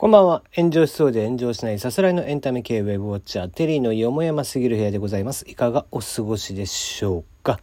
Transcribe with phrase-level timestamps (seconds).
[0.00, 0.42] こんばんは。
[0.56, 5.44] 炎上しそうで炎上しないさすらいのエンタメ系ウェブウォッチャー、テリーのよもやますぎる部屋でございます。
[5.46, 7.60] いかがお過ごしでしょうか。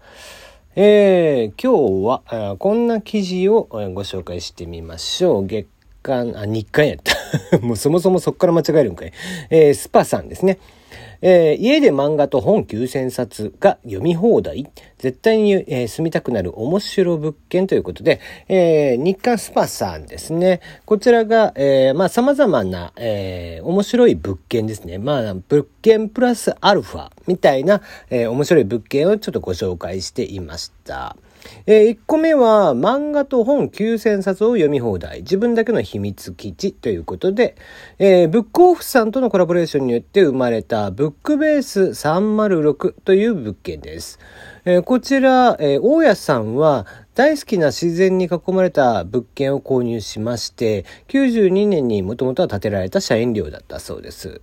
[0.75, 5.47] えー、今日はこんな記事をご紹介してみましょう。
[5.47, 5.65] 月
[6.03, 7.57] 間、あ、日刊やった。
[7.65, 9.13] もうそもそもそっから間違えるんかい。
[9.49, 10.59] えー、スパさんですね。
[11.21, 20.61] えー、家で漫画と本9000冊が読み放題絶対に、えー、住みたくなる面白物件ということで、えー、日刊スパさんですね。
[20.85, 24.97] こちらが、えー、まあ様々な、えー、面白い物件ですね。
[24.97, 31.15] まあ物件プラスアルファみたいな、えー、面白い物件をちょっとご紹介していました。
[31.65, 35.21] えー、1個目は漫画と本9000冊を読み放題。
[35.21, 37.55] 自分だけの秘密基地ということで、
[37.99, 44.19] えー、ブックオフさんとのコラボレーションによって生まれたブックベース306という物件です。
[44.65, 54.41] えー、こちら、えー、大家さんは大好きな自然に囲まれた物件を購入しまして、92年にもともとは建てられた社員寮だったそうです。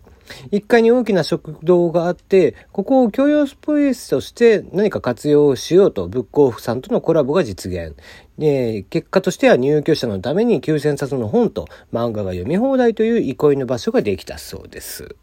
[0.51, 7.95] 1階に大きな食堂があって、ここを共用スペースとして何か活用しようと、ブックオフさんとのコラボが実現。
[8.39, 15.17] 結果としては入居者のために9000冊の本と漫画が読み放題という憩いの場所ができたそうです。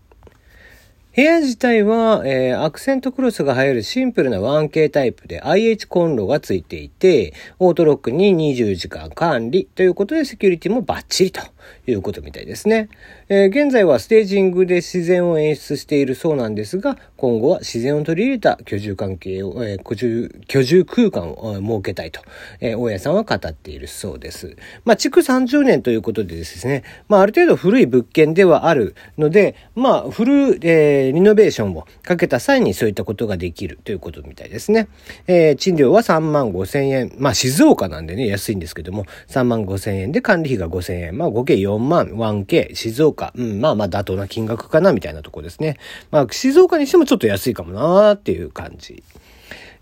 [1.13, 11.41] 部屋自体は、えー、アクセントクロスが入るシンプルな 1K タイプで IH コンロがついていて、オートロックに20時間管理ということでセキュリティもバッチリと
[11.87, 12.89] いうことみたいですね。
[13.29, 22.21] えー、現在はステージングで自然を演出しているそうなんですが、今後は自然を取り入れた居住関係を、えー、居住、居住空間を設けたいと、
[22.59, 24.55] えー、大家さんは語っているそうです。
[24.85, 34.87] まあ、築30年ということでですね、まあ、ある程度古い物件ではあるので、まあ、フル、えー、リノベーションをかけた際にそういったことができるということみたいですね。
[35.27, 37.13] えー、賃料は3万5千円。
[37.17, 41.17] まあ、静岡なんでね、安いんですけども、3万5千円で管理費が5千円。
[41.17, 42.07] まあ、合計4 4万、
[42.45, 43.33] 1K、静岡。
[43.35, 45.77] うん、まあまあ妥当な金額かな、みたいなとこですね。
[46.11, 49.03] まあ、静岡にしてもちょっと安いかもなーっていう感じ。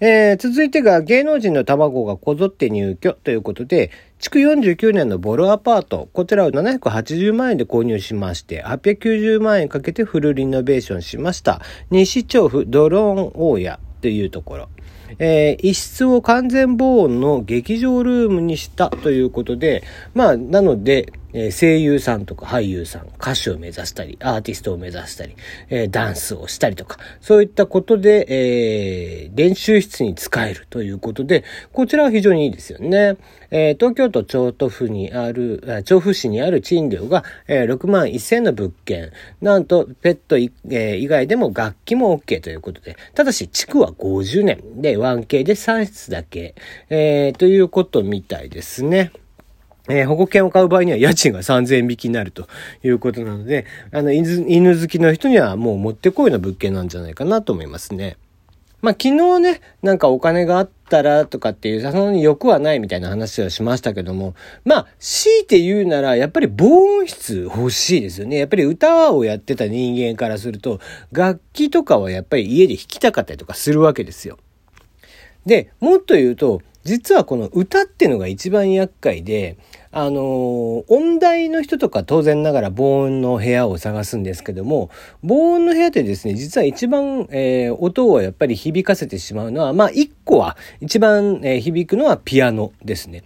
[0.02, 11.62] えー、続いてが芸能人の卵がこぞって入居ということで、築49年のボロアパート、こちらを780万円で購入しまして、890万円かけてフルリノベーションしました。
[11.90, 14.70] 西調布ドローン大家というところ。
[15.18, 19.84] えー、一室を完全防音の劇場ルームにしたということで、
[20.14, 25.36] まあ、なので、え声優さんとか俳優さん、歌手を目指したり、アーティストを目指したり、
[25.70, 33.18] えー、ダンスをしたりとか、そういったことで、えー、練習室に使えるということで、こちらは非常にいいですよね。
[33.52, 39.12] えー、東京都京都府にある、調布市にある賃料が、えー、6万1000の物件。
[39.42, 46.56] なんと、ペット以外でも楽器も OK ということで、ただし、地区は50年で 1K で3室だけ、
[46.90, 49.12] えー、ということみたいですね。
[49.90, 52.48] えー、保護犬を買う場合には家賃が3000円引きになると
[52.84, 58.18] いうことなので、あの、犬好きの人にはもうもってこいの物件なんじゃないかなと思いますね。
[58.82, 68.38] まあ、昨日ね、なんかお金があったらとかっていう、その欲はないみたいな話はしましたけども、まあ、強いて言うなら、やっぱり防音室欲しいですよね。
[68.38, 70.80] やっぱり歌をやってた人間からすると、
[71.12, 74.38] 楽器とかはやっぱり家で弾きたかったりとかするわけですよ。
[75.50, 79.58] で、もっと言うと、実はこの歌ってのが一番厄介で、
[79.92, 84.92] あの、音大の人とか当然ながら防音の部屋を探すんですけども、
[85.24, 93.24] 防音の部屋ってですね、実は一番、えー、音をやっぱり響かせてしまうのは、まあ一個は、一番、えー、響くのはピアノですね。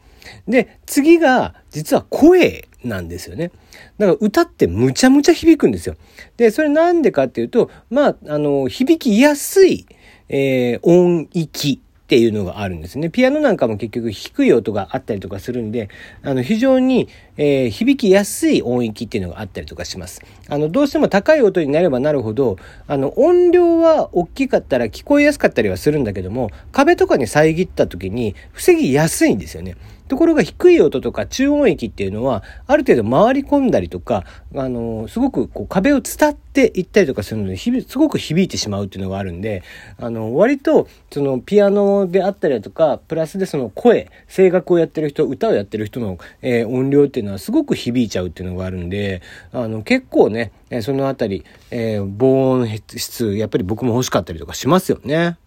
[0.48, 3.52] で、次が、実は声なんですよね。
[3.98, 5.96] だから歌ってむちゃむちゃ響くんですよ。
[6.38, 9.86] で、それなんでかっていうと、まあ、あの、響きやすい、
[10.30, 13.10] えー、音域っていうのがあるんですね。
[13.10, 15.90] ピアノなんかも結局低い音があったりとかするんで、
[16.22, 20.22] あの非常に、えー、響きやすい音域っていうのがあったりとかします。
[20.50, 29.78] あの、どうしても高い音になればなるほど、あの、音量は大きかったら聞こえやすかったりはするんだけども、壁とかに遮った時に防ぎやすいんですよね。
[30.14, 34.26] ところが低い音とか中音域っていうのは、ある程度回り込んだりとか、
[34.56, 39.64] あの、すごくこう壁を伝っていったりとかするので、すごく響いてしまうっていうのがあるんで、
[39.98, 50.52] あの、割と、そのピアノであったりだとか、プラスでその声、声楽をやってる人、歌をやってる人の、えー、音量っていうのはすごく響いちゃうっていうのがあるんで、あの、結構ね、
[50.82, 55.38] そのあたり、えー、防音室、やっぱり僕も欲しかったりとかしますよね。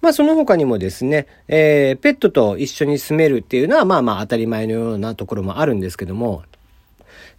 [0.00, 6.42] まあその他にもですね、えー、ペットと一緒に住めるっていうのはまあまあ当たり前のようなところもあるんですけども、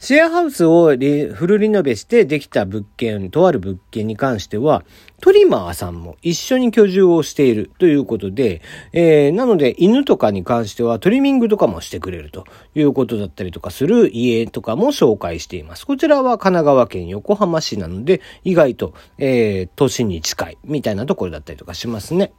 [0.02, 0.96] シェアハウスをフ
[1.48, 4.86] ルリノベしてできた物件、とある物件に関しては、
[5.20, 8.62] トリマーさんも一緒に居住をしているということで、
[8.94, 12.46] えー、なので犬とかに関してはトリミングとかもしてくれると
[12.76, 15.86] いうことだったりとかする家とかも紹介しています。
[15.86, 22.32] こちらは神奈川県横浜市なので、意外と、えー、都心に近いみたいなところだったりとかしますね。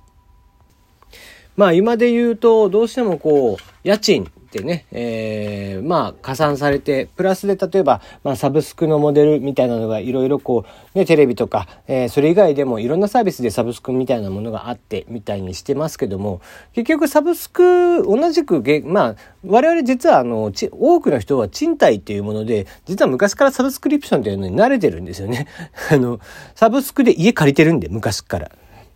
[1.57, 10.65] まあ今で言うと、どうしてもこう、家賃ってね、えー、まあ加算されて、プラスで例えば、まあサブスクのモデルみたいなのがいろいろこ
[10.95, 16.41] う、ね、テレビとか、えー、それ以外でもいろんなサービスでサブスクみたいなものがあってみたいにしてますけども、
[16.73, 25.47] 結局サブスク、同じくまあ、我々実はあの、多くの人は賃貸っていうもので、実は昔からサブスクリプションっていうのに慣れてるんですよね。
[25.91, 26.19] あの、
[26.55, 28.51] サブスクで家借りてるんで、昔から。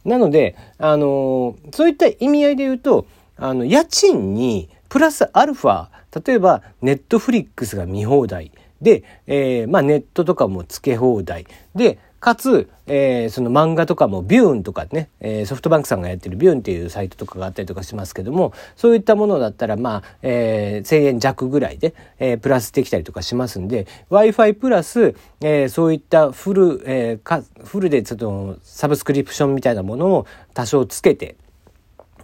[0.04, 3.06] なので、あのそういった意味合いで言うと、
[3.36, 5.88] あの、家賃にプラスアルファ、
[6.24, 31.36] 例えばネットフリックスが見放題で、えー、まあネットとかも付け放題で、かつ、えー、その漫画とかもビューンとかね、えー、ソフトバンクさんがやってるビューンっていうサイトとかがあったりとかしますけども、そういったものだったら、まあ、えー、1000円弱ぐらいで、えー、プラスできたりとかしますんで、Wi-Fi プラス、えー、そういったフル、えー、かフルでちょっとサブスクリプションみたいなものを多少つけて、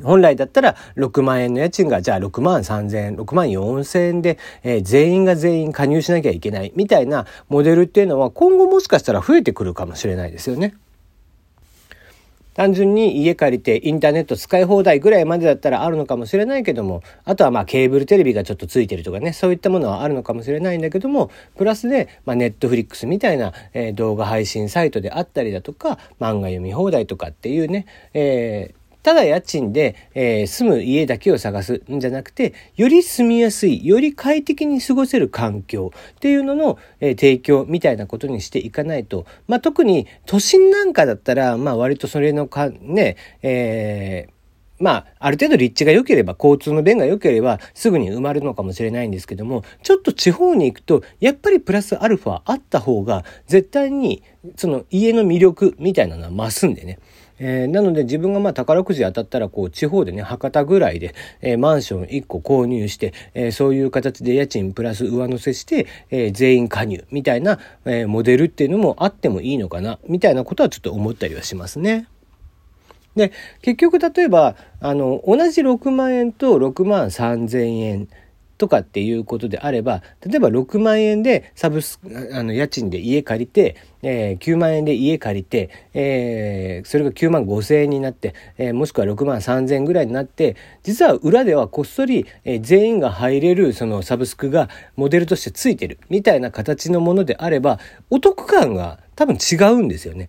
[0.03, 10.75] 本来だったら6万円の家賃がじゃあ6万3千円、6万4千円で、えー、全員が全員加入しなきゃいけないみたいなモデルっていうのは今後もしかしたら増えてくるかもしれないですよね。
[12.55, 44.41] 単純に家借りてインターネット使い放題ぐらいまでだったらあるのかもしれないけども、あとはまあケーブルテレビがちょっとついてるとかね、そういったものはあるのかもしれないんだけども、プラスで、ま、ネットフリックスみたいな、え、動画配信サイトであったりだとか、漫画読み放題とかっていうね、えーただ家賃で、えー、住む家だけを探すんじゃなくて、より住みやすい、より快適に過ごせる環境っていうのの、えー、提供みたいなことにしていかないと、まあ、特に都心なんかだったら、まあ、割とそれのか、ね、えー
[44.81, 54.23] まあ、ある程度立地が良ければ、交通の便が良ければ、すぐに埋まるのかもしれないんですけども、ちょっと地方に行くと、やっぱりプラスアルファあった方が、絶対に、
[54.57, 56.99] その家の魅力みたいなのは増すんでね。
[57.41, 72.07] えー、なので自分がまあ宝くじ当たったらこう地方でね博多ぐらいで、えー、マンション1個購入して、えー、そういう形で家賃プラス上乗せして、え、全員加入みたいな、え、モデルっていうのもあってもいいのかなみたいなことはちょっと思ったりはしますね。
[73.17, 73.33] で
[73.63, 78.09] 結局例えばあの同じ6万円と6万3千円
[78.61, 81.99] とかっていうことであれば例えば6万円でサブス
[82.35, 97.79] あの家賃で家借りて、えー、9万円で家借りて、えー、それが9万5千円になって、えー、もしくは6万3千円ぐらいになって実は裏ではこっそり、えー、全員が入れるそのサブスクがモデルとしてついてるみたいな形のものであれば
[98.11, 100.29] お得感が多分違うんですよね。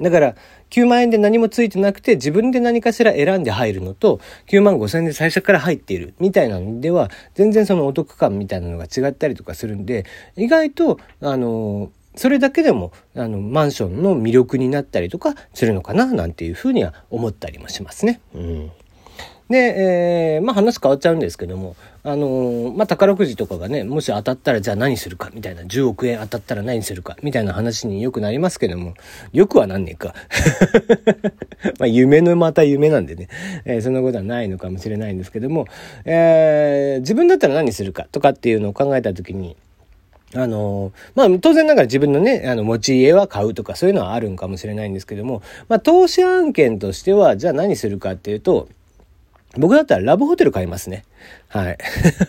[0.00, 0.34] だから
[0.70, 10.04] 9万円で何もついてなくて自分で何かしら選んで入るのと9万5千円で最初から入っているみたいなのでは全然そのお得感みたいなのが違ったりとかするんで
[10.36, 18.20] 意外とあのそれだけでもあのマンションの魅力になったりとかするのかななんていうふうには思ったりもしますね。
[18.34, 18.70] うん
[19.48, 28.94] で、えー、まあ話変わっちゃうんですけども、あのー、まあ宝くじとかがね、もし当たったらじゃあ何するかみたいな、10億円当たったら何するかみたいな話によくなりますけども、
[29.32, 30.14] よくはなんねえか。
[31.78, 33.28] まあ夢のまた夢なんでね、
[33.66, 35.66] えー、そんなことはないのかもしれないんですけども、
[36.06, 39.56] えー、自分だったら何するかとかっていうのを考えた時に、
[40.34, 48.68] あの、まあ、当然ながら自分のね、あの、持ち家は買うとかそういうのはあるんかもしれないんですけども、まあ、投資案件としては、じゃあ何するかっていうと、
[49.58, 51.04] 僕だったらラブホテル買いますね。
[51.48, 51.78] はい。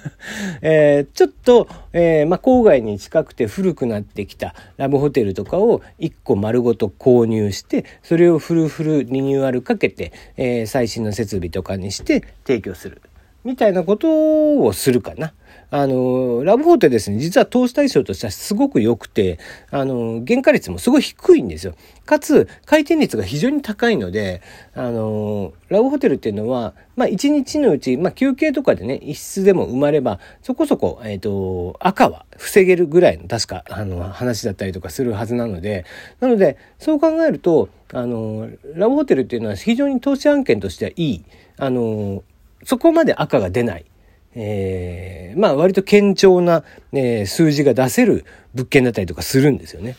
[0.62, 13.02] えー、ちょっと、えー、ま、郊外に近くて古くなってきたラブホテルとかを1個丸ごと購入して、それをフルフルリニューアルかけて、えー、最新の設備とかにして提供する。
[13.44, 15.34] みたいなことをするかな。
[15.72, 19.40] あの、ラブホテルですね、実は投資対象としてはすごく良くて、
[19.72, 21.74] あの、原価率もすごい低いんですよ。
[22.06, 24.42] かつ、回転率が非常に高いので、
[24.76, 35.86] あの、ラブホテルっていうのは、まあ一日のうち、まあ休憩とかでね、一室でも埋まれば、そこそこ、えっ、ー、と、赤は防げるぐらいの、確か、あの、話だったりとかするはずなので、
[36.20, 41.24] なので、そう考えると、あの、ラブホテルっていうのは非常に投資案件としてはいい、
[41.58, 42.24] あの、
[42.64, 43.86] そこまで赤が出ない。
[44.36, 49.96] えー、まあ割と堅調な、えー、数字が出せる物件だったりとかするんですよね。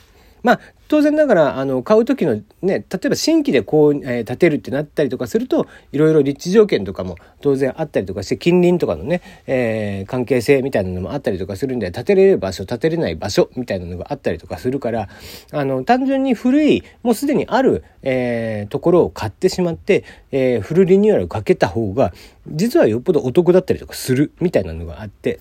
[0.46, 15.08] まあ、当然ながら、あの、買う時のね、例えば新規でこう、えー、建てるってなったりとかすると、いろいろ立地条件とかも当然あったりとかして、近隣とかのね、えー、関係性みたいなのもあったりとかするんで、建てれる場所、建てれない場所みたいなのがあったりとかするから、
[15.50, 22.12] あの、単純に古い、もうすでにある、えー、ところを買ってしまって、えー、フルリニューアルをかけた方が、
[22.46, 25.40] 実はよっぽどお得だったりとかするみたいなのがあって、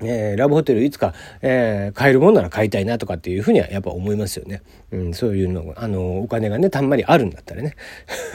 [0.00, 4.62] えー、ラブホテルいつか、えー、買えるもんなら買いたいなとかっていうふうにはやっぱ思いますよね。
[4.92, 7.74] うん、そういうのあの、お金がね、たんまりあるんだったらね。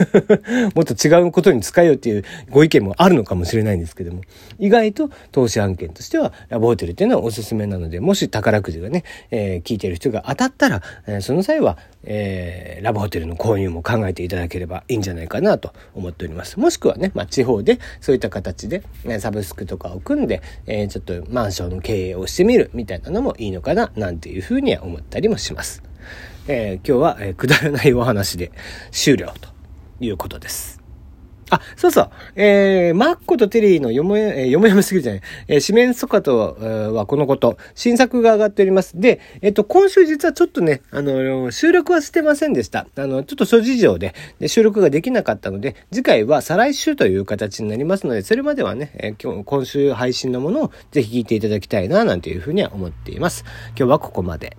[0.74, 4.22] もっと違うことに使えよっていうご意見もあるのかもしれないんですけども、
[4.58, 16.58] 意外と投資案件としてはラブホテルっていうのはおすすめなので、もし宝くじがね、えー、聞いてる人が当たったら、えー、その際は、えー、ラブホテルの購入も考えていただければいいんじゃないかなと思っております。
[16.58, 18.82] もしくはね、まあ、地方でそういった形で、
[19.20, 25.82] サブスクとかを組んで、えー、ちょっとまあマンションの経営をしてみるみたいなのもいいのかな、なんていうふうには思ったりもします。
[26.48, 28.50] えー、今日は、えー、くだらないお話で
[28.90, 29.50] 終了と
[30.00, 30.81] いうことです。
[31.52, 32.10] あ、そうそう。
[32.34, 35.22] えー、マッコとテリーのよもや、えー、よもやますぎるじゃない。
[35.48, 36.56] えー、四面楚歌と、
[36.94, 37.58] はこのこと。
[37.74, 38.98] 新作が上がっております。
[38.98, 42.86] で、えっ、と、今週実はちょっとね、あの、収録はしてませんでした。
[42.96, 53.44] あの、ちょっと諸事情でで収録ができなかったので、次回は再来週という形になりますので、それまではね、えー、今日、今週配信のものをぜひ聞いていただきたいな、なんていうふうには思っています。
[53.76, 54.56] 今日はここまで。